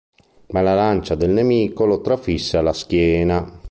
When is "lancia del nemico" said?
0.73-1.85